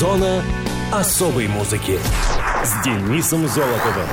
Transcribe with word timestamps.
Зона 0.00 0.42
особой 0.90 1.46
музыки 1.46 1.98
с 2.64 2.82
Денисом 2.82 3.46
Золотовым. 3.46 4.06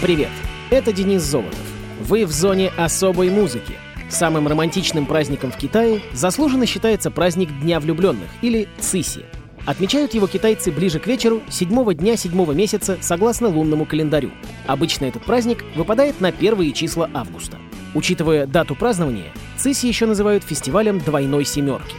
Привет, 0.00 0.30
это 0.70 0.90
Денис 0.90 1.20
Золотов. 1.20 1.60
Вы 2.00 2.24
в 2.24 2.32
зоне 2.32 2.72
особой 2.78 3.28
музыки. 3.28 3.74
Самым 4.08 4.48
романтичным 4.48 5.04
праздником 5.04 5.52
в 5.52 5.58
Китае 5.58 6.00
заслуженно 6.14 6.64
считается 6.64 7.10
праздник 7.10 7.50
Дня 7.60 7.78
влюбленных 7.78 8.30
или 8.40 8.70
Циси. 8.80 9.26
Отмечают 9.66 10.14
его 10.14 10.26
китайцы 10.28 10.72
ближе 10.72 10.98
к 10.98 11.06
вечеру 11.06 11.42
седьмого 11.50 11.92
дня 11.92 12.16
седьмого 12.16 12.52
месяца 12.52 12.96
согласно 13.02 13.48
лунному 13.48 13.84
календарю. 13.84 14.30
Обычно 14.66 15.04
этот 15.04 15.26
праздник 15.26 15.62
выпадает 15.76 16.22
на 16.22 16.32
первые 16.32 16.72
числа 16.72 17.10
августа. 17.12 17.58
Учитывая 17.94 18.46
дату 18.46 18.74
празднования, 18.74 19.30
Циси 19.58 19.88
еще 19.88 20.06
называют 20.06 20.42
фестивалем 20.42 21.00
двойной 21.00 21.44
семерки. 21.44 21.96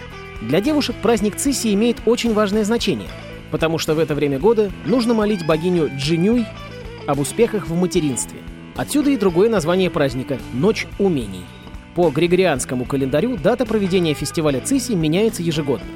Для 0.48 0.60
девушек 0.60 0.98
праздник 1.02 1.38
Циси 1.38 1.74
имеет 1.74 2.02
очень 2.06 2.34
важное 2.34 2.66
значение, 2.66 3.08
потому 3.50 3.78
что 3.78 3.96
в 3.96 4.00
это 4.00 4.14
время 4.14 4.40
года 4.40 4.72
нужно 4.86 5.14
молить 5.14 5.46
богиню 5.46 5.90
Джинюй 5.98 6.46
об 7.08 7.20
успехах 7.20 7.68
в 7.68 7.76
материнстве. 7.76 8.40
Отсюда 8.76 9.12
и 9.12 9.18
другое 9.18 9.50
название 9.50 9.90
праздника– 9.90 10.38
Ночь 10.54 10.86
умений. 11.00 11.46
По 11.96 12.10
григорианскому 12.10 12.84
календарю 12.84 13.38
дата 13.38 13.66
проведения 13.66 14.14
фестиваля 14.14 14.60
Циси 14.60 14.94
меняется 14.94 15.44
ежегодно. 15.44 15.88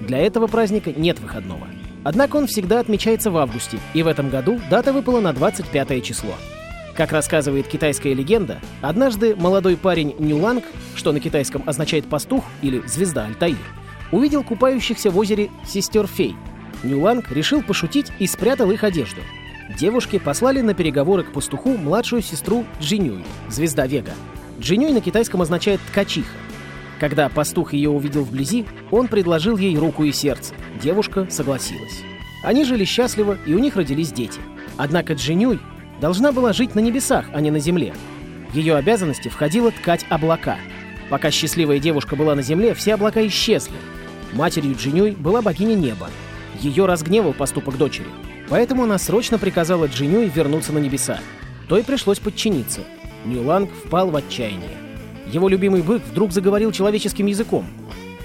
Для 0.00 0.18
этого 0.18 0.46
праздника 0.46 0.92
нет 0.92 1.18
выходного. 1.18 1.66
Однако 2.04 2.36
он 2.36 2.46
всегда 2.46 2.78
отмечается 2.78 3.32
в 3.32 3.36
августе, 3.36 3.78
и 3.94 4.04
в 4.04 4.06
этом 4.06 4.30
году 4.30 4.60
дата 4.70 4.92
выпала 4.92 5.20
на 5.20 5.32
25 5.32 6.04
число. 6.04 6.34
Как 6.94 7.10
рассказывает 7.10 7.66
китайская 7.66 8.14
легенда, 8.14 8.60
однажды 8.80 9.34
молодой 9.34 9.76
парень 9.76 10.14
Нюланг, 10.20 10.64
что 10.94 11.10
на 11.10 11.18
китайском 11.18 11.64
означает 11.66 12.06
пастух 12.06 12.44
или 12.62 12.80
звезда 12.86 13.24
Альтаир, 13.24 13.56
увидел 14.12 14.42
купающихся 14.42 15.10
в 15.10 15.18
озере 15.18 15.50
сестер 15.66 16.06
фей. 16.06 16.36
Нюланг 16.82 17.30
решил 17.32 17.62
пошутить 17.62 18.12
и 18.18 18.26
спрятал 18.26 18.70
их 18.70 18.84
одежду. 18.84 19.20
Девушки 19.76 20.18
послали 20.18 20.60
на 20.60 20.74
переговоры 20.74 21.24
к 21.24 21.32
пастуху 21.32 21.76
младшую 21.76 22.22
сестру 22.22 22.64
Джинюй, 22.80 23.24
звезда 23.48 23.86
Вега. 23.86 24.12
Джинюй 24.60 24.92
на 24.92 25.00
китайском 25.00 25.42
означает 25.42 25.80
«ткачиха». 25.90 26.32
Когда 26.98 27.28
пастух 27.28 27.74
ее 27.74 27.90
увидел 27.90 28.24
вблизи, 28.24 28.64
он 28.90 29.08
предложил 29.08 29.56
ей 29.56 29.76
руку 29.76 30.04
и 30.04 30.12
сердце. 30.12 30.54
Девушка 30.82 31.28
согласилась. 31.30 32.02
Они 32.42 32.64
жили 32.64 32.84
счастливо, 32.84 33.38
и 33.46 33.54
у 33.54 33.58
них 33.58 33.76
родились 33.76 34.12
дети. 34.12 34.40
Однако 34.76 35.12
Джинюй 35.14 35.60
должна 36.00 36.32
была 36.32 36.52
жить 36.52 36.74
на 36.74 36.80
небесах, 36.80 37.26
а 37.32 37.40
не 37.40 37.50
на 37.50 37.60
земле. 37.60 37.94
В 38.50 38.54
ее 38.54 38.76
обязанности 38.76 39.28
входило 39.28 39.70
ткать 39.70 40.06
облака. 40.08 40.56
Пока 41.10 41.30
счастливая 41.30 41.78
девушка 41.78 42.16
была 42.16 42.34
на 42.34 42.42
земле, 42.42 42.74
все 42.74 42.94
облака 42.94 43.24
исчезли. 43.26 43.76
Матерью 44.32 44.76
Джинюй 44.76 45.12
была 45.12 45.42
богиня 45.42 45.74
неба. 45.74 46.10
Ее 46.60 46.86
разгневал 46.86 47.32
поступок 47.32 47.78
дочери. 47.78 48.08
Поэтому 48.48 48.84
она 48.84 48.98
срочно 48.98 49.38
приказала 49.38 49.86
Джинюй 49.86 50.28
вернуться 50.28 50.72
на 50.72 50.78
небеса. 50.78 51.20
То 51.68 51.78
и 51.78 51.82
пришлось 51.82 52.18
подчиниться. 52.18 52.80
Нюланг 53.24 53.70
впал 53.70 54.10
в 54.10 54.16
отчаяние. 54.16 54.76
Его 55.30 55.48
любимый 55.48 55.82
бык 55.82 56.02
вдруг 56.10 56.32
заговорил 56.32 56.72
человеческим 56.72 57.26
языком. 57.26 57.66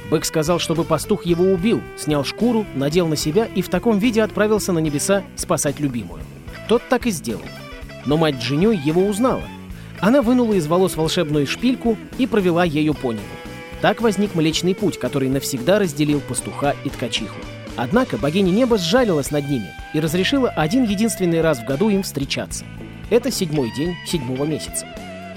Бык 0.09 0.25
сказал, 0.25 0.59
чтобы 0.59 0.83
пастух 0.83 1.25
его 1.25 1.45
убил, 1.45 1.81
снял 1.97 2.23
шкуру, 2.23 2.65
надел 2.75 3.07
на 3.07 3.15
себя 3.15 3.45
и 3.45 3.61
в 3.61 3.69
таком 3.69 3.99
виде 3.99 4.21
отправился 4.21 4.71
на 4.71 4.79
небеса 4.79 5.23
спасать 5.35 5.79
любимую. 5.79 6.21
Тот 6.67 6.81
так 6.89 7.07
и 7.07 7.11
сделал. 7.11 7.43
Но 8.05 8.17
мать 8.17 8.35
Джинюй 8.35 8.77
его 8.77 9.05
узнала. 9.05 9.43
Она 9.99 10.21
вынула 10.21 10.53
из 10.53 10.67
волос 10.67 10.95
волшебную 10.95 11.47
шпильку 11.47 11.97
и 12.17 12.27
провела 12.27 12.63
ею 12.63 12.93
по 12.93 13.11
небу. 13.11 13.23
Так 13.83 13.99
возник 13.99 14.33
Млечный 14.33 14.73
Путь, 14.73 14.97
который 14.97 15.27
навсегда 15.27 15.77
разделил 15.77 16.21
пастуха 16.21 16.73
и 16.85 16.89
ткачиху. 16.89 17.35
Однако 17.75 18.17
богиня 18.17 18.49
неба 18.49 18.77
сжалилась 18.77 19.29
над 19.29 19.49
ними 19.49 19.73
и 19.93 19.99
разрешила 19.99 20.49
один 20.51 20.85
единственный 20.85 21.41
раз 21.41 21.59
в 21.59 21.65
году 21.65 21.89
им 21.89 22.03
встречаться. 22.03 22.63
Это 23.09 23.29
седьмой 23.29 23.73
день 23.75 23.97
седьмого 24.07 24.45
месяца. 24.45 24.87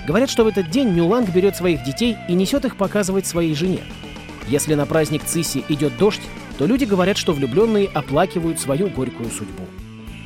Говорят, 0.07 0.31
что 0.31 0.45
в 0.45 0.47
этот 0.47 0.71
день 0.71 0.91
Нюланг 0.91 1.29
берет 1.31 1.57
своих 1.57 1.83
детей 1.83 2.17
и 2.29 2.35
несет 2.35 2.65
их 2.65 2.77
показывать 2.77 3.27
своей 3.27 3.53
жене. 3.53 3.81
Если 4.47 4.75
на 4.75 4.87
праздник 4.87 5.25
Циси 5.25 5.65
идет 5.69 5.99
дождь, 5.99 6.23
то 6.57 6.67
люди 6.67 6.85
говорят, 6.85 7.17
что 7.17 7.33
влюбленные 7.33 7.89
оплакивают 7.93 8.61
свою 8.61 8.87
горькую 8.91 9.29
судьбу. 9.31 9.65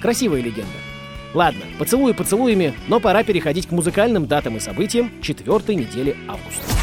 Красивая 0.03 0.43
легенда. 0.43 0.69
Ладно, 1.33 1.63
поцелуи 1.79 2.13
поцелуями, 2.13 2.75
но 2.87 3.01
пора 3.01 3.23
переходить 3.23 3.69
к 3.69 3.71
музыкальным 3.71 4.27
датам 4.27 4.59
и 4.59 4.61
событиям 4.61 5.11
четвертой 5.23 5.75
недели 5.77 6.15
августа. 6.29 6.80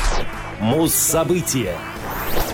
Муз-события. 0.59 1.75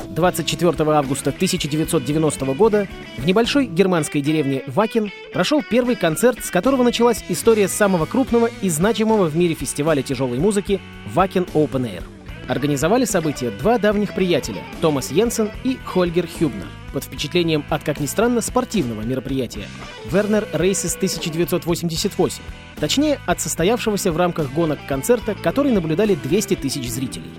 24 0.10 0.92
августа 0.92 1.30
1990 1.30 2.46
года 2.54 2.88
в 3.18 3.26
небольшой 3.26 3.66
германской 3.66 4.22
деревне 4.22 4.64
Вакин 4.68 5.12
прошел 5.34 5.64
первый 5.64 5.96
концерт, 5.96 6.44
с 6.44 6.52
которого 6.52 6.84
началась 6.84 7.24
история 7.30 7.68
самого 7.68 8.06
крупного 8.06 8.50
и 8.62 8.70
значимого 8.70 9.26
в 9.26 9.38
мире 9.38 9.56
фестиваля 9.56 10.02
тяжелой 10.02 10.38
музыки 10.38 10.82
Вакин 11.14 11.44
Open 11.54 11.90
Air. 11.90 12.04
Организовали 12.50 13.06
событие 13.06 13.52
два 13.52 13.78
давних 13.78 14.14
приятеля— 14.14 14.64
Томас 14.82 15.10
Йенсен 15.10 15.50
и 15.64 15.78
Хольгер 15.86 16.28
Хюбнер 16.28 16.68
под 16.92 17.06
впечатлением 17.06 17.64
от, 17.70 17.84
как 17.84 18.02
ни 18.02 18.06
странно, 18.06 18.42
спортивного 18.42 19.02
мероприятия 19.02 19.66
Вернер 20.12 20.48
Рейсис 20.52 20.96
1988, 20.96 22.44
точнее, 22.80 23.20
от 23.26 23.40
состоявшегося 23.40 24.12
в 24.12 24.18
рамках 24.18 24.52
гонок 24.52 24.80
концерта, 24.88 25.36
который 25.42 25.72
наблюдали 25.72 26.16
200 26.16 26.58
тысяч 26.58 26.90
зрителей. 26.90 27.32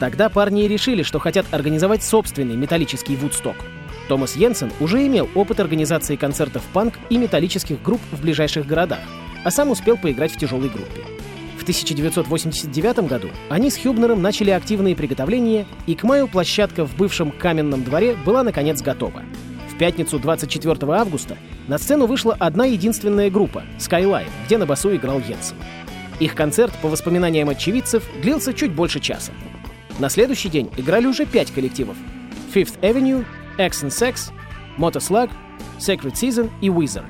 Тогда 0.00 0.28
парни 0.28 0.64
и 0.64 0.68
решили, 0.68 1.02
что 1.02 1.18
хотят 1.18 1.46
организовать 1.52 2.02
собственный 2.02 2.56
металлический 2.56 3.16
вудсток. 3.16 3.56
Томас 4.08 4.36
Йенсен 4.36 4.70
уже 4.80 5.06
имел 5.06 5.28
опыт 5.34 5.60
организации 5.60 6.16
концертов 6.16 6.62
панк 6.72 6.94
и 7.08 7.16
металлических 7.16 7.82
групп 7.82 8.00
в 8.12 8.20
ближайших 8.20 8.66
городах, 8.66 8.98
а 9.44 9.50
сам 9.50 9.70
успел 9.70 9.96
поиграть 9.96 10.32
в 10.32 10.38
тяжелой 10.38 10.68
группе. 10.68 11.02
В 11.58 11.62
1989 11.62 13.08
году 13.08 13.28
они 13.48 13.70
с 13.70 13.78
Хюбнером 13.78 14.20
начали 14.20 14.50
активные 14.50 14.94
приготовления, 14.94 15.66
и 15.86 15.94
к 15.94 16.02
маю 16.02 16.28
площадка 16.28 16.84
в 16.84 16.94
бывшем 16.96 17.30
каменном 17.30 17.84
дворе 17.84 18.16
была 18.26 18.42
наконец 18.42 18.82
готова. 18.82 19.22
В 19.72 19.78
пятницу 19.78 20.18
24 20.18 20.76
августа 20.92 21.38
на 21.66 21.78
сцену 21.78 22.06
вышла 22.06 22.36
одна 22.38 22.66
единственная 22.66 23.30
группа— 23.30 23.62
Skyline, 23.78 24.28
где 24.44 24.58
на 24.58 24.66
басу 24.66 24.94
играл 24.94 25.20
Йенсен. 25.20 25.56
Их 26.20 26.34
концерт, 26.34 26.72
по 26.82 26.88
воспоминаниям 26.88 27.48
очевидцев, 27.48 28.04
длился 28.20 28.52
чуть 28.52 28.72
больше 28.72 29.00
часа. 29.00 29.32
На 29.98 30.08
следующий 30.08 30.48
день 30.48 30.70
играли 30.76 31.06
уже 31.06 31.24
пять 31.24 31.52
коллективов. 31.52 31.96
Fifth 32.52 32.80
Avenue, 32.80 33.24
X 33.58 33.84
and 33.84 33.90
Sex, 33.90 34.32
Motoslug, 34.76 35.30
Sacred 35.78 36.14
Season 36.14 36.50
и 36.60 36.68
Wizard. 36.68 37.04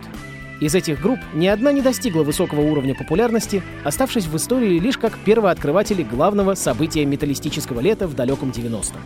Из 0.60 0.74
этих 0.74 1.00
групп 1.00 1.18
ни 1.34 1.46
одна 1.46 1.72
не 1.72 1.80
достигла 1.80 2.22
высокого 2.22 2.60
уровня 2.60 2.94
популярности, 2.94 3.62
оставшись 3.84 4.26
в 4.26 4.36
истории 4.36 4.78
лишь 4.78 4.98
как 4.98 5.18
первооткрыватели 5.18 6.02
главного 6.02 6.54
события 6.54 7.04
металлистического 7.04 7.80
лета 7.80 8.06
в 8.06 8.14
далеком 8.14 8.50
90-м. 8.50 9.00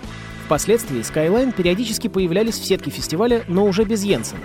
Впоследствии 0.45 1.01
Skyline 1.01 1.55
периодически 1.55 2.09
появлялись 2.09 2.59
в 2.59 2.65
сетке 2.65 2.91
фестиваля, 2.91 3.45
но 3.49 3.65
уже 3.65 3.85
без 3.85 4.03
Йенсена. 4.05 4.41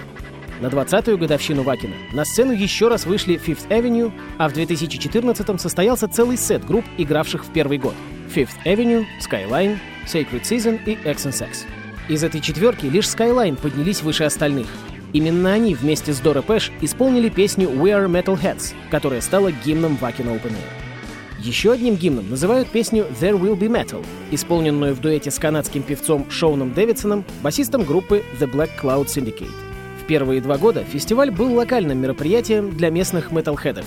На 0.64 0.68
20-ю 0.68 1.18
годовщину 1.18 1.64
Вакина 1.64 1.96
на 2.14 2.24
сцену 2.24 2.54
еще 2.54 2.88
раз 2.88 3.06
вышли 3.06 3.36
Fifth 3.36 3.68
Avenue, 3.68 4.14
а 4.38 4.48
в 4.48 4.54
2014-м 4.54 5.60
состоялся 5.60 6.08
целый 6.08 6.38
сет 6.38 6.66
групп, 6.66 6.86
игравших 6.98 7.44
в 7.44 7.52
первый 7.52 7.78
год— 7.78 7.96
Fifth 8.34 8.56
Avenue, 8.64 9.04
Skyline, 9.20 9.78
Sacred 10.08 10.44
Season 10.44 10.80
и 10.86 10.92
X 10.94 11.26
Sex. 11.26 11.66
Из 12.08 12.24
этой 12.24 12.40
четверки 12.40 12.86
лишь 12.86 13.08
Skyline 13.08 13.58
поднялись 13.58 14.02
выше 14.04 14.24
остальных. 14.24 14.68
Именно 15.12 15.52
они 15.52 15.76
вместе 15.76 16.14
с 16.14 16.22
Дора 16.22 16.42
Пэш 16.42 16.72
исполнили 16.80 17.28
песню 17.28 17.68
We 17.68 17.90
Are 17.90 18.08
Metalheads, 18.08 18.74
которая 18.90 19.20
стала 19.20 19.52
гимном 19.52 19.98
Вакина 19.98 20.30
Open 20.30 20.52
Air. 20.52 21.42
Еще 21.42 21.74
одним 21.74 21.96
гимном 21.96 22.30
называют 22.30 22.70
песню 22.70 23.06
There 23.20 23.38
Will 23.38 23.60
Be 23.60 23.68
Metal, 23.68 24.06
исполненную 24.32 24.96
в 24.96 25.02
дуэте 25.02 25.30
с 25.30 25.40
канадским 25.40 25.84
певцом 25.84 26.32
Шоуном 26.32 26.72
Дэвидсоном, 26.72 27.26
басистом 27.42 27.84
группы 27.84 28.24
The 28.40 28.50
Black 28.50 28.70
Cloud 28.82 29.08
Syndicate. 29.08 29.73
Первые 30.08 30.42
два 30.42 30.58
года 30.58 30.84
фестиваль 30.84 31.32
был 31.32 31.54
локальным 31.54 31.98
мероприятием 32.00 32.76
для 32.76 32.90
местных 32.90 33.32
металлхедов. 33.32 33.86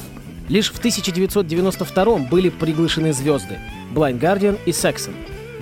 Лишь 0.48 0.72
в 0.72 0.78
1992 0.78 2.16
были 2.30 2.48
приглашены 2.48 3.12
звезды 3.12 3.58
Blind 3.94 4.18
Guardian 4.18 4.58
и 4.64 4.70
Saxon, 4.70 5.14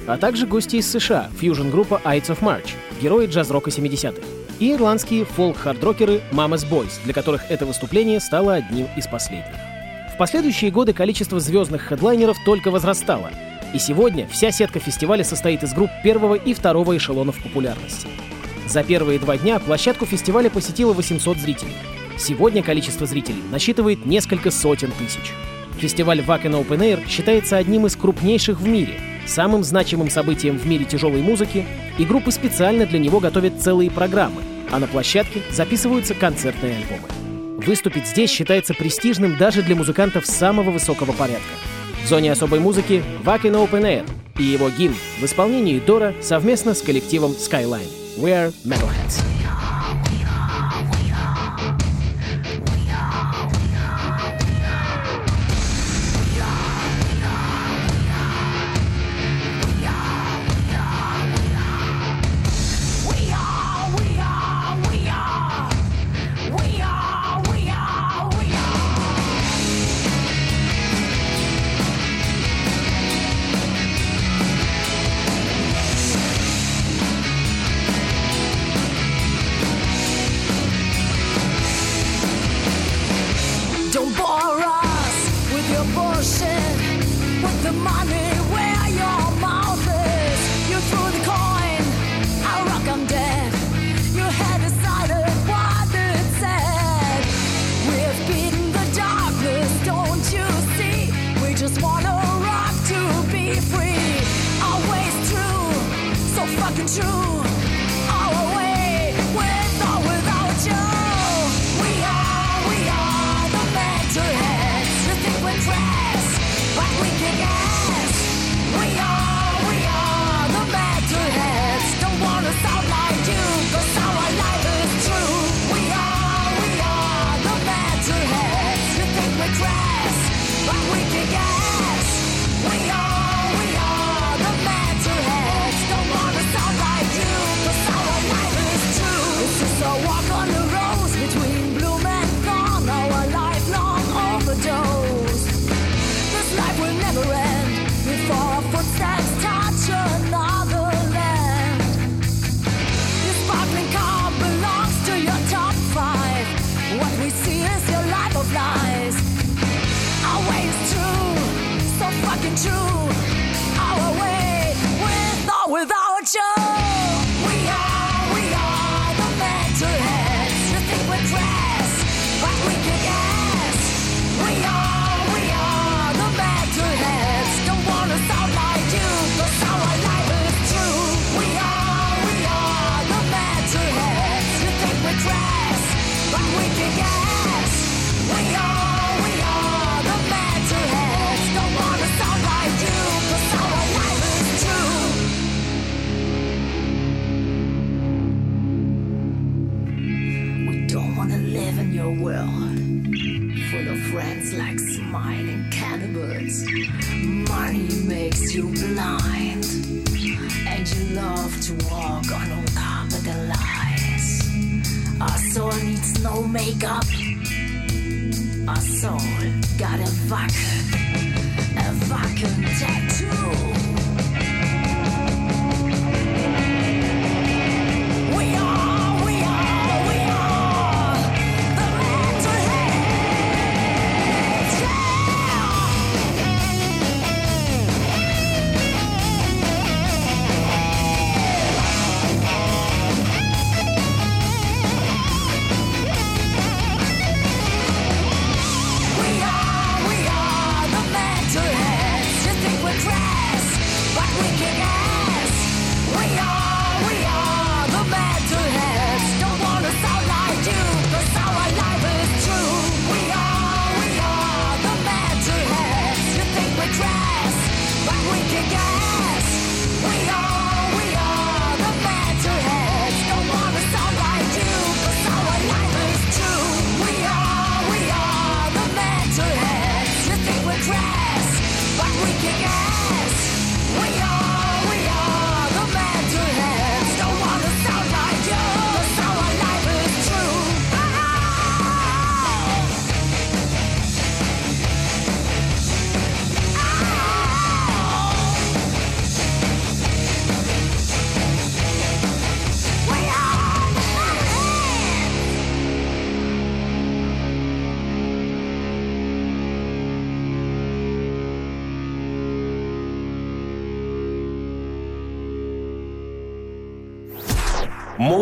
а 0.06 0.16
также 0.16 0.46
гости 0.46 0.76
из 0.76 0.90
США, 0.90 1.28
фьюжн-группа 1.40 2.00
Ides 2.04 2.28
of 2.28 2.40
March, 2.40 2.70
герои 3.00 3.26
джаз-рока 3.26 3.70
70-х, 3.70 4.20
и 4.60 4.72
ирландские 4.72 5.24
фолк-хардрокеры 5.24 6.20
Mama's 6.30 6.68
Boys, 6.68 7.02
для 7.04 7.14
которых 7.14 7.50
это 7.50 7.66
выступление 7.66 8.20
стало 8.20 8.54
одним 8.54 8.86
из 8.96 9.06
последних. 9.08 9.56
В 10.14 10.16
последующие 10.16 10.70
годы 10.70 10.92
количество 10.92 11.40
звездных 11.40 11.82
хедлайнеров 11.82 12.36
только 12.44 12.70
возрастало, 12.70 13.30
и 13.72 13.78
сегодня 13.78 14.28
вся 14.28 14.52
сетка 14.52 14.78
фестиваля 14.78 15.24
состоит 15.24 15.64
из 15.64 15.72
групп 15.72 15.90
первого 16.04 16.34
и 16.34 16.54
второго 16.54 16.96
эшелонов 16.96 17.42
популярности. 17.42 18.06
За 18.66 18.82
первые 18.82 19.18
два 19.18 19.36
дня 19.36 19.58
площадку 19.58 20.06
фестиваля 20.06 20.50
посетило 20.50 20.92
800 20.92 21.38
зрителей. 21.38 21.74
Сегодня 22.18 22.62
количество 22.62 23.06
зрителей 23.06 23.42
насчитывает 23.50 24.06
несколько 24.06 24.50
сотен 24.50 24.90
тысяч. 24.92 25.32
Фестиваль 25.78 26.20
Wacken 26.20 26.64
Open 26.66 26.78
Air 26.78 27.08
считается 27.08 27.56
одним 27.56 27.86
из 27.86 27.96
крупнейших 27.96 28.60
в 28.60 28.66
мире, 28.66 28.98
самым 29.26 29.64
значимым 29.64 30.08
событием 30.08 30.58
в 30.58 30.66
мире 30.66 30.84
тяжелой 30.84 31.20
музыки, 31.20 31.66
и 31.98 32.04
группы 32.04 32.30
специально 32.30 32.86
для 32.86 32.98
него 32.98 33.20
готовят 33.20 33.60
целые 33.60 33.90
программы, 33.90 34.42
а 34.70 34.78
на 34.78 34.86
площадке 34.86 35.42
записываются 35.50 36.14
концертные 36.14 36.76
альбомы. 36.76 37.08
Выступить 37.64 38.06
здесь 38.06 38.30
считается 38.30 38.74
престижным 38.74 39.36
даже 39.36 39.62
для 39.62 39.74
музыкантов 39.74 40.26
самого 40.26 40.70
высокого 40.70 41.12
порядка. 41.12 41.42
В 42.04 42.08
зоне 42.08 42.32
особой 42.32 42.60
музыки 42.60 43.02
Wacken 43.24 43.68
Open 43.68 43.82
Air 43.82 44.08
и 44.38 44.42
его 44.42 44.68
гимн 44.70 44.94
в 45.20 45.24
исполнении 45.24 45.80
Дора 45.80 46.14
совместно 46.20 46.74
с 46.74 46.82
коллективом 46.82 47.32
Skyline. 47.32 48.03
we're 48.16 48.50
metalheads. 48.64 49.43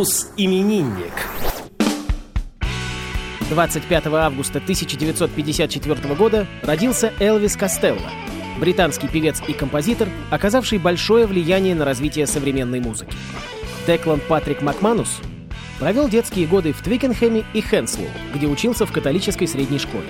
Муз-именинник. 0.03 1.13
25 3.51 4.07
августа 4.07 4.59
1954 4.59 6.15
года 6.17 6.49
родился 6.65 7.13
Элвис 7.21 7.57
Костелло, 7.57 8.11
британский 8.59 9.07
певец 9.07 9.41
и 9.47 9.53
композитор, 9.53 10.09
оказавший 10.33 10.79
большое 10.79 11.29
влияние 11.29 11.77
на 11.77 11.85
развитие 11.85 12.27
современной 12.27 12.81
музыки. 12.81 13.13
Деклан 13.87 14.19
Патрик 14.29 14.61
Макманус 14.61 15.21
провел 15.79 16.09
детские 16.09 16.49
годы 16.49 16.73
в 16.73 16.83
Твикенхэме 16.83 17.45
и 17.55 17.61
Хенслоу, 17.61 18.09
где 18.35 18.49
учился 18.49 18.87
в 18.87 18.91
католической 18.91 19.47
средней 19.47 19.79
школе. 19.79 20.09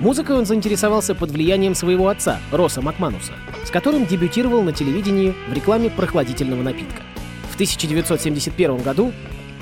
Музыкой 0.00 0.38
он 0.38 0.46
заинтересовался 0.46 1.14
под 1.14 1.32
влиянием 1.32 1.74
своего 1.74 2.08
отца, 2.08 2.40
Роса 2.50 2.80
Макмануса, 2.80 3.34
с 3.66 3.70
которым 3.70 4.06
дебютировал 4.06 4.62
на 4.62 4.72
телевидении 4.72 5.34
в 5.50 5.52
рекламе 5.52 5.90
прохладительного 5.90 6.62
напитка. 6.62 7.02
В 7.50 7.56
1971 7.56 8.78
году 8.78 9.12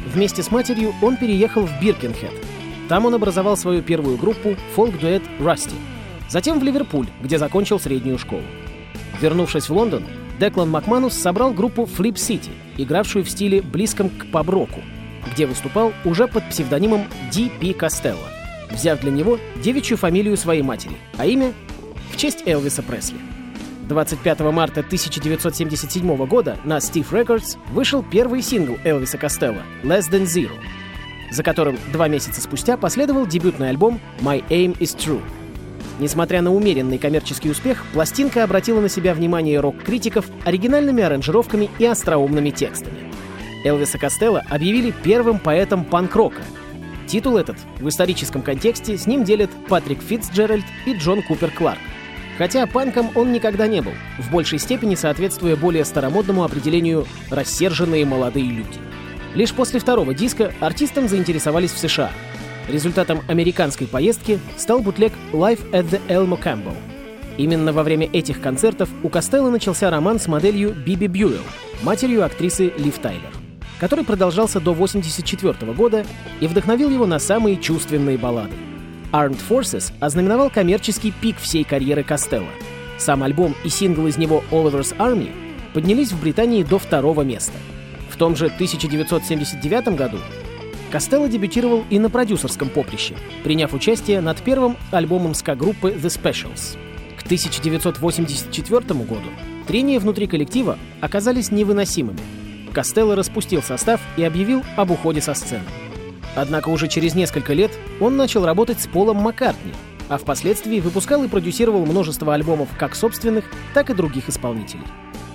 вместе 0.07 0.43
с 0.43 0.51
матерью 0.51 0.95
он 1.03 1.17
переехал 1.17 1.67
в 1.67 1.81
Биркенхед. 1.81 2.33
Там 2.89 3.07
он 3.07 3.15
образовал 3.15 3.57
свою 3.57 3.83
первую 3.83 4.17
группу 4.19 4.57
фолк-дуэт 4.75 5.23
«Расти». 5.41 5.77
Затем 6.29 6.59
в 6.59 6.63
Ливерпуль, 6.63 7.09
где 7.23 7.39
закончил 7.39 7.79
среднюю 7.79 8.19
школу. 8.19 8.43
Вернувшись 9.21 9.69
в 9.69 9.73
Лондон, 9.73 10.05
Деклан 10.41 10.71
Макманус 10.71 11.15
собрал 11.15 11.53
группу 11.53 11.83
Flip 11.83 12.15
City, 12.15 12.51
игравшую 12.77 13.25
в 13.25 13.31
стиле 13.31 13.63
близком 13.63 14.09
к 14.09 14.27
паброку, 14.31 14.81
где 15.33 15.47
выступал 15.47 15.93
уже 16.05 16.27
под 16.27 16.49
псевдонимом 16.49 17.07
Ди.Пи. 17.31 17.75
Костелло, 17.75 18.29
взяв 18.71 19.01
для 19.01 19.11
него 19.11 19.39
девичью 19.63 19.97
фамилию 19.97 20.37
своей 20.37 20.63
матери, 20.63 20.97
а 21.19 21.27
имя— 21.27 21.53
в 22.13 22.17
честь 22.17 22.43
Элвиса 22.47 22.83
Пресли. 22.83 23.19
25 23.93 24.41
марта 24.53 24.81
1977 24.81 26.27
года 26.27 26.57
на 26.65 26.79
Steve 26.79 27.11
Records 27.11 27.59
вышел 27.73 28.03
первый 28.03 28.41
сингл 28.41 28.79
Элвиса 28.85 29.19
Костелло 29.19 29.63
«Less 29.83 30.11
Than 30.11 30.25
Zero», 30.25 30.55
за 31.31 31.43
которым 31.43 31.79
два 31.93 32.09
месяца 32.09 32.41
спустя 32.41 32.79
последовал 32.79 33.27
дебютный 33.27 33.69
альбом 33.69 34.01
«My 34.21 34.43
Aim 34.49 34.79
Is 34.79 34.97
True». 34.97 35.21
Несмотря 35.99 36.41
на 36.41 36.55
умеренный 36.55 36.97
коммерческий 36.97 37.51
успех, 37.51 37.85
пластинка 37.93 38.45
обратила 38.45 38.81
на 38.81 38.89
себя 38.89 39.13
внимание 39.13 39.61
рок-критиков 39.61 40.25
оригинальными 40.45 41.03
аранжировками 41.03 41.69
и 41.79 41.85
остроумными 41.85 42.49
текстами. 42.49 43.13
Элвиса 43.63 43.99
Костелло 43.99 44.43
объявили 44.49 44.95
первым 45.05 45.39
поэтом 45.39 45.85
панк-рока. 45.85 46.43
Титул 47.07 47.37
этот 47.37 47.59
в 47.79 47.87
историческом 47.91 48.41
контексте 48.41 48.97
с 48.97 49.07
ним 49.07 49.25
делят 49.25 49.51
Патрик 49.69 50.01
Фитцджеральд 50.01 50.65
и 50.87 50.95
Джон 50.95 51.23
Купер 51.23 51.51
Кларк. 51.51 51.79
Хотя 52.39 52.67
панком 52.67 53.11
он 53.15 53.33
никогда 53.33 53.67
не 53.67 53.83
был, 53.83 53.93
в 54.19 54.31
большей 54.31 54.59
степени 54.59 54.95
соответствуя 54.95 55.55
более 55.57 55.85
старомодному 55.85 56.45
определению 56.45 57.07
«рассерженные 57.31 58.05
молодые 58.05 58.47
люди». 58.47 58.79
Лишь 59.35 59.53
после 59.53 59.81
второго 59.81 60.15
диска 60.15 60.53
артистом 60.61 61.09
заинтересовались 61.09 61.73
в 61.73 61.79
США. 61.79 62.11
Результатом 62.69 63.21
американской 63.29 63.87
поездки 63.87 64.39
стал 64.57 64.81
бутлег 64.81 65.13
«Live 65.33 65.71
at 65.73 65.91
the 65.91 66.01
Elmo 66.09 66.41
Campbell». 66.41 66.77
Именно 67.39 67.73
во 67.73 67.83
время 67.83 68.09
этих 68.13 68.41
концертов 68.41 68.89
у 69.03 69.09
Костелло 69.09 69.51
начался 69.51 69.91
роман 69.91 70.21
с 70.21 70.27
моделью 70.27 70.75
Биби 70.75 71.07
Бьюэлл, 71.07 71.43
матерью 71.83 72.25
актрисы 72.25 72.73
Лив 72.77 72.99
Тайлер, 72.99 73.33
который 73.81 74.05
продолжался 74.05 74.61
до 74.61 74.73
1984 74.73 75.73
года 75.73 76.05
и 76.41 76.47
вдохновил 76.47 76.91
его 76.91 77.07
на 77.07 77.19
самые 77.19 77.57
чувственные 77.57 78.19
баллады— 78.19 78.55
Armed 79.13 79.41
Forces 79.49 79.93
ознаменовал 80.01 80.51
коммерческий 80.51 81.13
пик 81.13 81.39
всей 81.39 81.65
карьеры 81.65 82.03
Костелло. 82.03 82.49
Сам 82.99 83.23
альбом 83.23 83.55
и 83.65 83.69
сингл 83.69 84.07
из 84.07 84.17
него 84.17 84.43
Oliver's 84.51 84.97
Army 84.97 85.31
поднялись 85.75 86.13
в 86.13 86.21
Британии 86.21 86.63
до 86.63 86.79
второго 86.79 87.23
места. 87.23 87.53
В 88.11 88.17
том 88.17 88.37
же 88.37 88.47
1979 88.47 89.97
году 89.97 90.19
Костелло 90.91 91.29
дебютировал 91.29 91.85
и 91.89 91.99
на 91.99 92.11
продюсерском 92.11 92.69
поприще, 92.69 93.15
приняв 93.45 93.73
участие 93.73 94.21
над 94.21 94.41
первым 94.43 94.77
альбомом 94.91 95.35
ска-группы 95.35 95.91
The 95.91 96.09
Specials. 96.09 96.77
К 97.19 97.25
1984 97.25 98.81
году 99.01 99.31
трения 99.67 99.99
внутри 99.99 100.27
коллектива 100.27 100.79
оказались 101.01 101.51
невыносимыми. 101.51 102.21
Костелло 102.73 103.17
распустил 103.17 103.63
состав 103.63 104.01
и 104.17 104.23
объявил 104.23 104.63
об 104.77 104.91
уходе 104.91 105.21
со 105.21 105.35
сцены. 105.35 105.65
Однако 106.35 106.71
уже 106.71 106.89
через 106.89 107.15
несколько 107.15 107.53
лет 107.53 107.71
он 108.01 108.17
начал 108.17 108.45
работать 108.45 108.81
с 108.81 108.87
Полом 108.87 109.19
Маккартни, 109.19 109.73
а 110.09 110.19
впоследствии 110.19 110.81
выпускал 110.81 111.25
и 111.25 111.29
продюсировал 111.29 111.85
множество 111.87 112.35
альбомов 112.35 112.69
как 112.79 112.95
собственных, 112.95 113.45
так 113.75 113.91
и 113.91 113.95
других 113.95 114.29
исполнителей. 114.29 114.85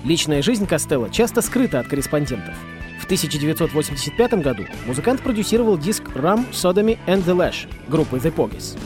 Личная 0.04 0.42
жизнь 0.42 0.66
Костелло 0.66 1.10
часто 1.10 1.42
скрыта 1.42 1.80
от 1.80 1.88
корреспондентов. 1.88 2.54
В 3.00 3.04
1985 3.04 4.34
году 4.34 4.64
музыкант 4.86 5.20
продюсировал 5.22 5.78
диск 5.78 6.02
«Rum, 6.14 6.46
Sodomy 6.52 6.98
and 7.06 7.24
the 7.24 7.34
Lash» 7.34 7.68
группы 7.88 8.18
The 8.18 8.34
Pogues 8.34 8.78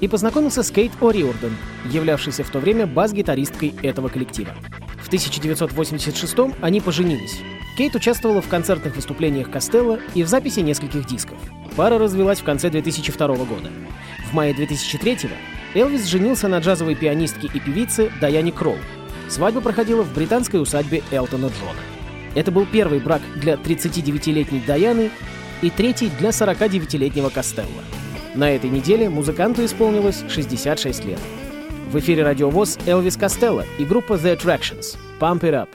и 0.00 0.08
познакомился 0.08 0.62
с 0.62 0.70
Кейт 0.70 0.92
О'Риордан, 1.00 1.52
являвшейся 1.90 2.44
в 2.44 2.50
то 2.50 2.60
время 2.60 2.86
бас-гитаристкой 2.86 3.74
этого 3.82 4.08
коллектива. 4.08 4.54
В 5.02 5.06
1986 5.08 6.34
они 6.60 6.80
поженились. 6.80 7.40
Кейт 7.76 7.94
участвовала 7.94 8.42
в 8.42 8.48
концертных 8.48 8.96
выступлениях 8.96 9.50
Костелло 9.50 9.98
и 10.14 10.22
в 10.22 10.28
записи 10.28 10.60
нескольких 10.60 11.06
дисков. 11.06 11.37
Пара 11.78 11.96
развелась 11.96 12.40
в 12.40 12.44
конце 12.44 12.70
2002 12.70 13.28
года. 13.36 13.70
В 14.28 14.34
мае 14.34 14.52
2003 14.52 15.30
Элвис 15.76 16.06
женился 16.06 16.48
на 16.48 16.58
джазовой 16.58 16.96
пианистке 16.96 17.48
и 17.54 17.60
певице 17.60 18.10
Даяне 18.20 18.50
Кроу. 18.50 18.78
Свадьба 19.28 19.60
проходила 19.60 20.02
в 20.02 20.12
британской 20.12 20.60
усадьбе 20.60 21.04
Элтона 21.12 21.46
Джона. 21.46 21.78
Это 22.34 22.50
был 22.50 22.66
первый 22.66 22.98
брак 22.98 23.22
для 23.36 23.54
39-летней 23.54 24.60
Даяны 24.66 25.12
и 25.62 25.70
третий 25.70 26.10
для 26.18 26.30
49-летнего 26.30 27.28
Костелло. 27.28 27.68
На 28.34 28.50
этой 28.50 28.70
неделе 28.70 29.08
музыканту 29.08 29.64
исполнилось 29.64 30.24
66 30.28 31.04
лет. 31.04 31.20
В 31.92 31.98
эфире 32.00 32.24
радиовоз 32.24 32.76
Элвис 32.86 33.16
Костелло 33.16 33.64
и 33.78 33.84
группа 33.84 34.14
The 34.14 34.36
Attractions. 34.36 34.96
Pump 35.20 35.42
It 35.42 35.52
Up. 35.52 35.68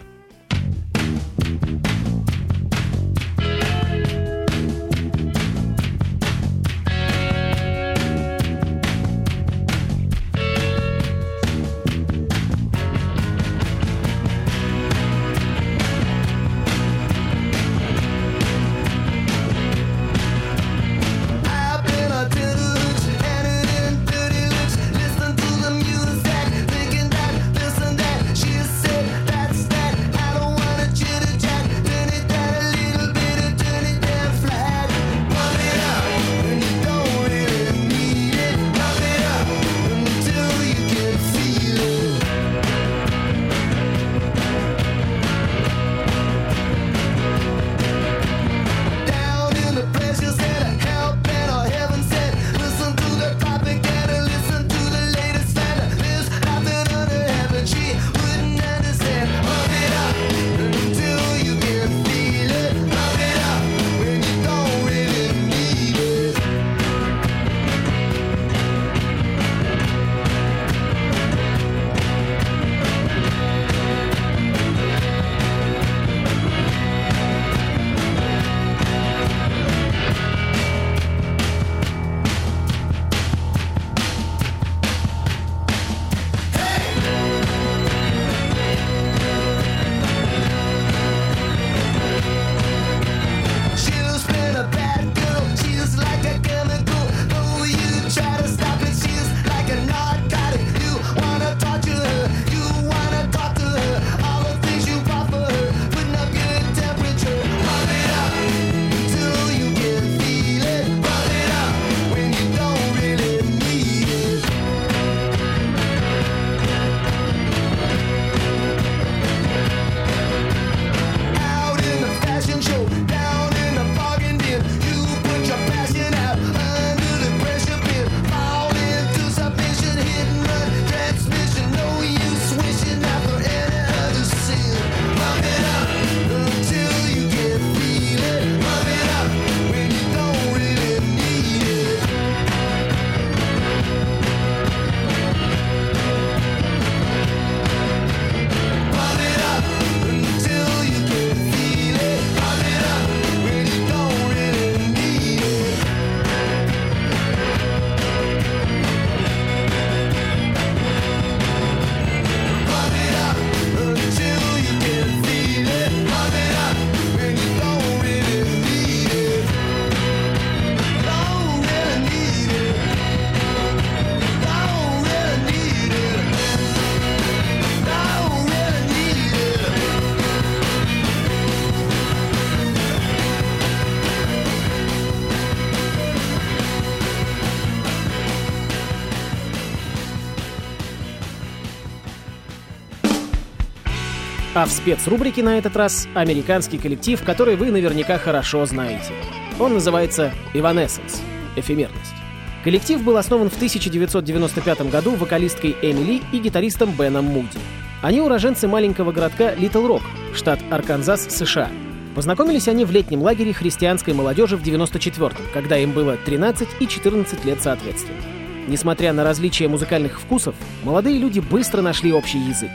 А 194.63 194.65
в 194.65 194.71
спецрубрике 194.71 195.43
на 195.43 195.57
этот 195.57 195.75
раз 195.75 196.07
американский 196.13 196.77
коллектив, 196.77 197.21
который 197.21 197.57
вы 197.57 197.69
наверняка 197.69 198.17
хорошо 198.17 198.65
знаете. 198.65 199.11
Он 199.59 199.73
называется 199.73 200.31
Evanescence— 200.53 201.19
эфемерность. 201.57 202.15
Коллектив 202.63 203.03
был 203.03 203.17
основан 203.17 203.49
в 203.49 203.55
1995 203.57 204.89
году 204.89 205.15
вокалисткой 205.15 205.75
Эмили 205.81 206.21
и 206.31 206.39
гитаристом 206.39 206.93
Беном 206.93 207.25
Муди. 207.25 207.59
Они 208.01 208.21
уроженцы 208.21 208.69
маленького 208.69 209.11
городка 209.11 209.53
Литл 209.53 209.85
Рок, 209.85 210.03
штат 210.33 210.61
Арканзас, 210.71 211.27
США. 211.29 211.67
Познакомились 212.15 212.69
они 212.69 212.85
в 212.85 212.91
летнем 212.91 213.21
лагере 213.21 213.51
христианской 213.51 214.13
молодежи 214.13 214.55
в 214.55 214.63
94-м, 214.63 215.43
когда 215.53 215.77
им 215.77 215.91
было 215.91 216.15
13 216.15 216.69
и 216.79 216.87
14 216.87 217.43
лет 217.43 217.61
соответственно. 217.61 218.21
Несмотря 218.69 219.11
на 219.11 219.25
различия 219.25 219.67
музыкальных 219.67 220.21
вкусов, 220.21 220.55
молодые 220.85 221.19
люди 221.19 221.41
быстро 221.41 221.81
нашли 221.81 222.13
общий 222.13 222.39
язык. 222.39 222.71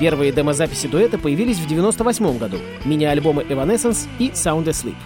Первые 0.00 0.32
демозаписи 0.32 0.88
дуэта 0.88 1.18
появились 1.18 1.58
в 1.58 1.66
98 1.66 2.38
году, 2.38 2.58
мини-альбомы 2.84 3.42
Evanescence 3.42 4.08
и 4.18 4.30
Sound 4.30 4.64
Asleep. 4.64 4.96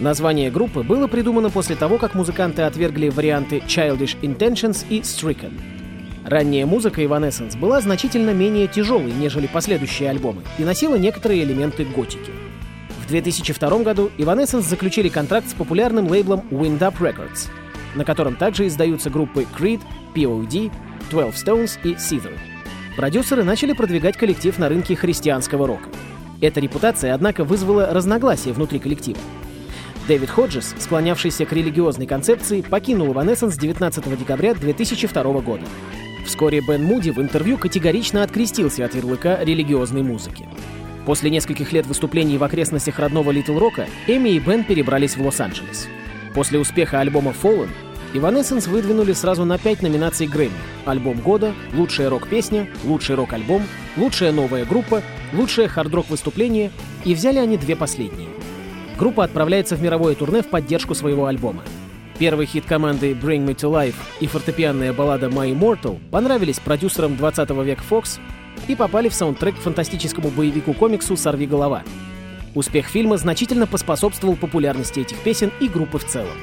Название 0.00 0.50
группы 0.50 0.82
было 0.82 1.06
придумано 1.06 1.50
после 1.50 1.76
того, 1.76 1.98
как 1.98 2.14
музыканты 2.14 2.62
отвергли 2.62 3.08
варианты 3.08 3.58
Childish 3.58 4.18
Intentions 4.22 4.84
и 4.88 5.00
Stricken. 5.00 5.52
Ранняя 6.24 6.66
музыка 6.66 7.02
Evanescence 7.02 7.58
была 7.58 7.80
значительно 7.80 8.30
менее 8.30 8.68
тяжелой, 8.68 9.12
нежели 9.12 9.46
последующие 9.46 10.08
альбомы, 10.08 10.42
и 10.58 10.64
носила 10.64 10.94
некоторые 10.94 11.42
элементы 11.42 11.84
готики. 11.84 12.30
В 13.04 13.08
2002 13.08 13.78
году 13.82 14.10
Evanescence 14.18 14.62
заключили 14.62 15.08
контракт 15.08 15.48
с 15.48 15.54
популярным 15.54 16.06
лейблом 16.06 16.44
Wind 16.50 16.78
Up 16.78 16.98
Records, 16.98 17.50
на 17.94 18.04
котором 18.04 18.36
также 18.36 18.66
издаются 18.66 19.10
группы 19.10 19.46
Creed, 19.58 19.80
POD, 20.14 20.72
12 21.10 21.46
Stones 21.46 21.78
и 21.82 21.94
Seether. 21.94 22.51
Продюсеры 22.96 23.42
начали 23.42 23.72
продвигать 23.72 24.16
коллектив 24.16 24.58
на 24.58 24.68
рынке 24.68 24.94
христианского 24.94 25.66
рока. 25.66 25.88
Эта 26.42 26.60
репутация, 26.60 27.14
однако, 27.14 27.44
вызвала 27.44 27.86
разногласия 27.86 28.52
внутри 28.52 28.78
коллектива. 28.78 29.18
Дэвид 30.08 30.28
Ходжес, 30.28 30.74
склонявшийся 30.78 31.46
к 31.46 31.52
религиозной 31.52 32.06
концепции, 32.06 32.60
покинул 32.60 33.08
Evanescence 33.12 33.58
19 33.58 34.18
декабря 34.18 34.52
2002 34.52 35.22
года. 35.40 35.64
Вскоре 36.26 36.60
Бен 36.60 36.84
Муди 36.84 37.10
в 37.10 37.20
интервью 37.20 37.56
категорично 37.56 38.22
открестился 38.22 38.84
от 38.84 38.94
ярлыка 38.94 39.42
религиозной 39.42 40.02
музыки. 40.02 40.46
После 41.06 41.30
нескольких 41.30 41.72
лет 41.72 41.86
выступлений 41.86 42.36
в 42.36 42.44
окрестностях 42.44 42.98
родного 42.98 43.30
Литл 43.30 43.58
Рока, 43.58 43.86
Эми 44.06 44.30
и 44.30 44.38
Бен 44.38 44.64
перебрались 44.64 45.16
в 45.16 45.22
Лос-Анджелес. 45.24 45.88
После 46.34 46.58
успеха 46.58 47.00
альбома 47.00 47.32
Fallen 47.32 47.70
Evanescence 48.14 48.68
выдвинули 48.68 49.14
сразу 49.14 49.44
на 49.44 49.56
пять 49.56 49.80
номинаций 49.80 50.26
Грэмми. 50.26 50.52
Альбом 50.84 51.18
года, 51.20 51.54
лучшая 51.72 52.10
рок-песня, 52.10 52.68
лучший 52.84 53.16
рок-альбом, 53.16 53.62
лучшая 53.96 54.32
новая 54.32 54.66
группа, 54.66 55.02
лучшее 55.32 55.66
хард-рок 55.66 56.10
выступление, 56.10 56.70
и 57.04 57.14
взяли 57.14 57.38
они 57.38 57.56
две 57.56 57.74
последние. 57.74 58.28
Группа 58.98 59.24
отправляется 59.24 59.76
в 59.76 59.82
мировое 59.82 60.14
турне 60.14 60.42
в 60.42 60.48
поддержку 60.48 60.94
своего 60.94 61.26
альбома. 61.26 61.62
Первый 62.18 62.44
хит 62.44 62.66
команды 62.66 63.12
Bring 63.12 63.46
Me 63.46 63.54
to 63.54 63.70
Life 63.72 63.94
и 64.20 64.26
фортепианная 64.26 64.92
баллада 64.92 65.28
My 65.28 65.50
Immortal 65.50 65.98
понравились 66.10 66.60
продюсерам 66.60 67.16
20 67.16 67.50
века 67.64 67.82
Fox 67.88 68.20
и 68.68 68.76
попали 68.76 69.08
в 69.08 69.14
саундтрек 69.14 69.56
к 69.56 69.60
фантастическому 69.60 70.28
боевику-комиксу 70.28 71.16
«Сорви 71.16 71.46
голова». 71.46 71.82
Успех 72.54 72.86
фильма 72.86 73.16
значительно 73.16 73.66
поспособствовал 73.66 74.36
популярности 74.36 75.00
этих 75.00 75.16
песен 75.18 75.50
и 75.60 75.68
группы 75.68 75.98
в 75.98 76.04
целом. 76.04 76.36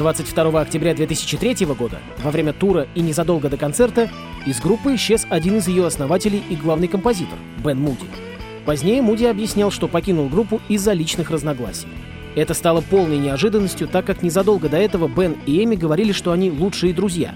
22 0.00 0.58
октября 0.62 0.94
2003 0.94 1.66
года, 1.66 1.98
во 2.22 2.30
время 2.30 2.54
тура 2.54 2.88
и 2.94 3.02
незадолго 3.02 3.50
до 3.50 3.58
концерта, 3.58 4.08
из 4.46 4.58
группы 4.58 4.94
исчез 4.94 5.26
один 5.28 5.58
из 5.58 5.68
ее 5.68 5.86
основателей 5.86 6.42
и 6.48 6.56
главный 6.56 6.88
композитор— 6.88 7.38
Бен 7.62 7.78
Муди. 7.78 8.06
Позднее 8.64 9.02
Муди 9.02 9.26
объяснял, 9.26 9.70
что 9.70 9.88
покинул 9.88 10.30
группу 10.30 10.58
из-за 10.70 10.94
личных 10.94 11.30
разногласий. 11.30 11.88
Это 12.34 12.54
стало 12.54 12.80
полной 12.80 13.18
неожиданностью, 13.18 13.88
так 13.88 14.06
как 14.06 14.22
незадолго 14.22 14.70
до 14.70 14.78
этого 14.78 15.06
Бен 15.06 15.36
и 15.44 15.62
Эми 15.62 15.74
говорили, 15.74 16.12
что 16.12 16.32
они 16.32 16.50
лучшие 16.50 16.94
друзья. 16.94 17.34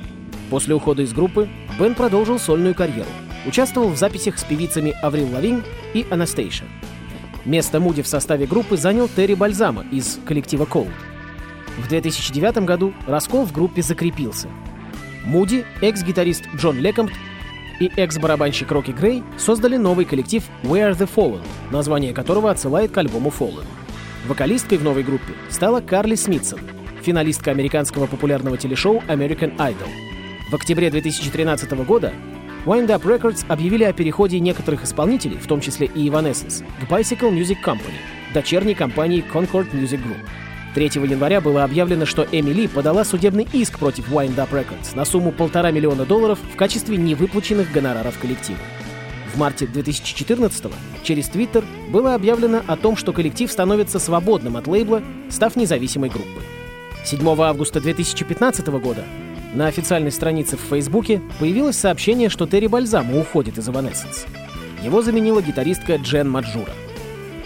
После 0.49 0.75
ухода 0.75 1.03
из 1.03 1.13
группы 1.13 1.51
Бен 1.79 1.95
продолжил 1.95 2.39
сольную 2.39 2.75
карьеру. 2.75 3.11
Участвовал 3.47 3.91
в 3.91 3.99
записях 3.99 4.39
с 4.39 4.45
певицами 4.45 4.95
Аврил 5.03 5.29
Лавин 5.35 5.63
и 5.93 6.07
Анастейша. 6.11 6.65
Место 7.45 7.79
Муди 7.79 8.01
в 8.01 8.09
составе 8.09 8.47
группы 8.47 8.79
занял 8.79 9.07
Терри 9.07 9.35
Бальзама 9.35 9.85
из 9.93 10.19
коллектива 10.25 10.65
Cold. 10.65 10.89
В 11.77 11.89
2009 11.89 12.59
году 12.65 12.95
раскол 13.07 13.45
в 13.45 13.53
группе 13.53 13.83
закрепился. 13.83 14.49
Муди, 15.25 15.65
экс-гитарист 15.81 16.45
Джон 16.57 16.79
Лекомт 16.79 17.13
и 17.81 17.91
экс-барабанщик 17.97 18.71
Рокки 18.71 18.93
Грей 18.93 19.23
создали 19.39 19.77
новый 19.77 20.05
коллектив 20.05 20.45
We 20.63 20.79
Are 20.79 20.97
The 20.97 21.09
Fallen, 21.13 21.43
название 21.71 22.13
которого 22.13 22.51
отсылает 22.51 22.93
к 22.93 22.99
альбому 22.99 23.33
Fallen. 23.37 23.65
Вокалисткой 24.29 24.79
в 24.79 24.85
новой 24.85 25.03
группе 25.03 25.33
стала 25.51 25.81
Карли 25.81 26.15
Смитсон, 26.15 26.61
финалистка 27.03 27.51
американского 27.51 28.07
популярного 28.07 28.57
телешоу 28.57 29.03
American 29.09 29.57
Idol. 29.57 29.89
В 30.51 30.55
октябре 30.55 30.91
2013 30.91 31.71
года 31.85 32.13
Wind 32.65 32.87
Up 32.87 33.03
Records 33.03 33.45
объявили 33.49 33.85
о 33.85 33.93
переходе 33.93 34.39
некоторых 34.41 34.85
исполнителей, 34.85 35.37
в 35.39 35.47
том 35.47 35.61
числе 35.61 35.87
и 35.87 36.09
Evanescence, 36.09 36.65
к 36.81 36.91
Bicycle 36.91 37.31
Music 37.31 37.59
Company, 37.63 37.99
дочерней 38.33 38.75
компании 38.75 39.25
Concord 39.33 39.71
Music 39.73 40.01
Group. 40.03 40.25
3 40.75 40.87
января 41.09 41.41
было 41.41 41.63
объявлено, 41.63 42.05
что 42.05 42.27
Эмили 42.31 42.67
подала 42.67 43.05
судебный 43.05 43.47
иск 43.53 43.79
против 43.79 44.11
Wind 44.11 44.35
Up 44.37 44.51
Records 44.51 44.97
на 44.97 45.05
сумму 45.05 45.31
полтора 45.31 45.71
миллиона 45.71 46.05
долларов 46.05 46.39
в 46.53 46.57
качестве 46.57 46.97
невыплаченных 46.97 47.71
гонораров 47.71 48.19
коллектива. 48.19 48.59
В 49.33 49.39
марте 49.39 49.67
2014 49.67 50.73
через 51.05 51.29
Twitter 51.31 51.65
было 51.91 52.15
объявлено 52.15 52.63
о 52.67 52.77
том, 52.77 52.97
что 52.97 53.13
коллектив 53.13 53.51
становится 53.51 53.99
свободным 53.99 54.57
от 54.57 54.67
лейбла, 54.67 55.03
став 55.31 55.55
независимой 55.57 56.11
группой. 56.11 56.43
7 57.05 57.21
августа 57.41 57.81
2015 57.81 58.67
года 58.69 59.05
на 59.55 59.69
официальной 59.69 60.11
странице 60.11 60.57
в 60.57 60.61
Фейсбуке 60.61 61.21
появилось 61.39 61.79
сообщение, 61.79 62.29
что 62.29 62.47
Терри 62.47 62.67
Бальзамо 62.67 63.21
уходит 63.21 63.59
из 63.59 63.69
Evanescence. 63.69 64.27
Его 64.83 65.03
заменила 65.03 65.41
гитаристка 65.41 65.97
Джен 65.97 66.29
Маджура. 66.29 66.73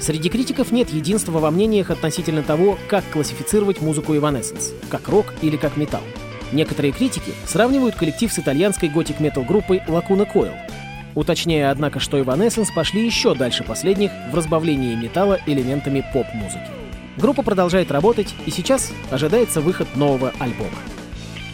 Среди 0.01 0.29
критиков 0.29 0.71
нет 0.71 0.91
единства 0.91 1.33
во 1.33 1.51
мнениях 1.51 1.91
относительно 1.91 2.43
того, 2.43 2.79
как 2.89 3.05
классифицировать 3.13 3.81
музыку 3.81 4.15
Evanescence— 4.15 4.73
как 4.91 5.09
рок 5.09 5.35
или 5.43 5.57
как 5.57 5.77
металл. 5.77 6.03
Некоторые 6.53 6.93
критики 6.93 7.33
сравнивают 7.47 7.97
коллектив 7.97 8.33
с 8.33 8.39
итальянской 8.39 8.89
готик-метал 8.89 9.45
группой 9.45 9.83
Lacuna 9.87 10.27
Coil, 10.33 10.55
уточняя, 11.15 11.71
однако, 11.71 12.01
что 12.01 12.19
Evanescence 12.19 12.69
пошли 12.75 13.05
еще 13.05 13.35
дальше 13.35 13.65
последних 13.65 14.11
в 14.31 14.35
разбавлении 14.35 14.95
металла 14.95 15.41
элементами 15.47 16.05
поп-музыки. 16.13 16.71
Группа 17.17 17.43
продолжает 17.43 17.91
работать, 17.91 18.35
и 18.47 18.51
сейчас 18.51 18.93
ожидается 19.11 19.61
выход 19.61 19.89
нового 19.97 20.33
альбома. 20.39 20.71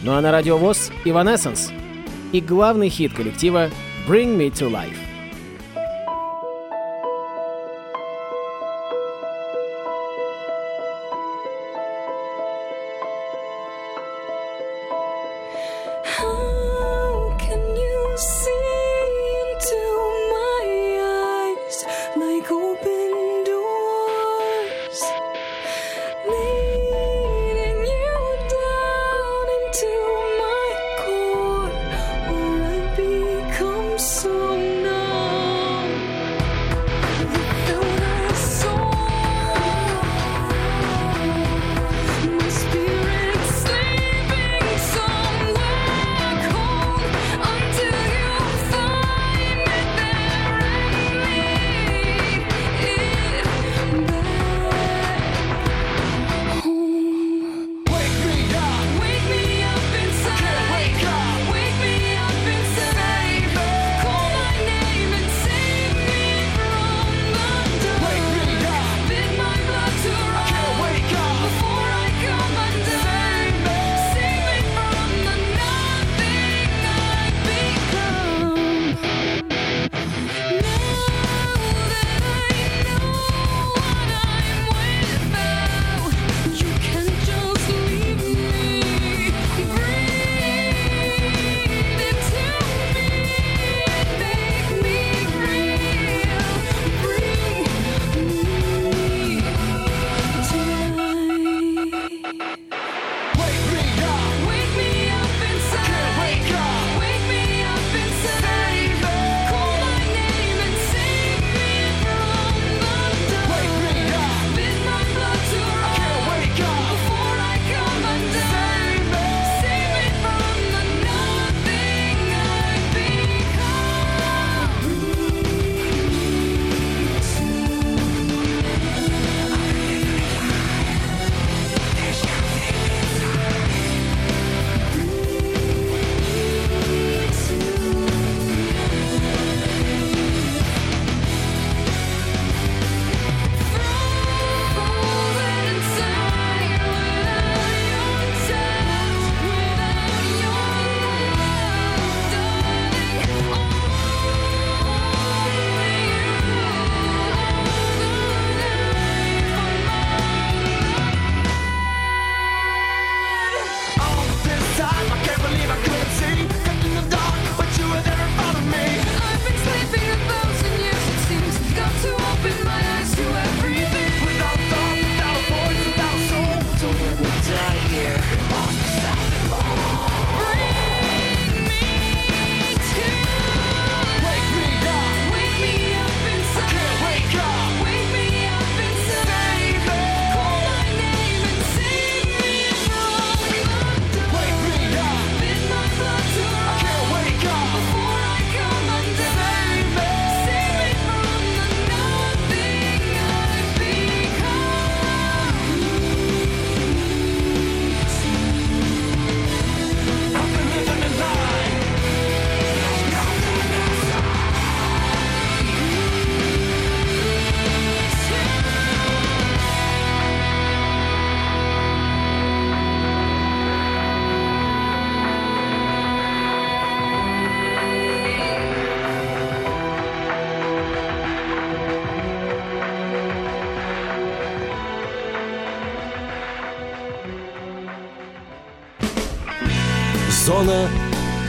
Ну 0.03 0.13
а 0.13 0.21
на 0.21 0.31
радио 0.31 0.57
ВОЗ 0.57 0.91
Evanescence 1.03 1.73
и 2.31 2.39
главный 2.39 2.89
хит 2.89 3.13
коллектива 3.13 3.69
«Bring 4.07 4.37
Me 4.37 4.51
to 4.51 4.69
Life». 4.69 5.04